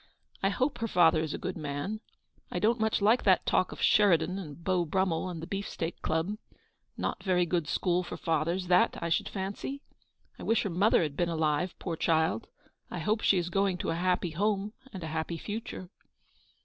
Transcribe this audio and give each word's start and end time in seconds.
I 0.41 0.49
hope 0.49 0.79
her 0.79 0.87
father 0.87 1.21
is 1.21 1.35
a 1.35 1.37
good 1.37 1.55
man. 1.55 1.99
I 2.49 2.57
don't 2.57 2.79
much 2.79 3.03
like 3.03 3.21
that 3.21 3.45
talk 3.45 3.71
of 3.71 3.83
Sheridan 3.83 4.39
and 4.39 4.63
Beau 4.63 4.83
Brummel 4.83 5.29
and 5.29 5.43
the 5.43 5.45
Beefsteak 5.45 6.01
Club. 6.01 6.39
No 6.97 7.13
very 7.21 7.45
good 7.45 7.67
school 7.67 8.01
for 8.01 8.17
fathers, 8.17 8.65
that, 8.65 8.97
I 8.99 9.09
should 9.09 9.29
fancy. 9.29 9.83
I 10.39 10.41
wish 10.41 10.63
her 10.63 10.71
mother 10.71 11.03
had 11.03 11.15
been 11.15 11.29
alive, 11.29 11.75
poor 11.77 11.95
child. 11.97 12.47
I 12.89 12.97
hope 12.97 13.21
she 13.21 13.37
is 13.37 13.51
going 13.51 13.77
to 13.77 13.91
a 13.91 13.95
happy 13.95 14.31
home, 14.31 14.73
and 14.91 15.03
a 15.03 15.07
happy 15.13 15.37
future." 15.37 15.91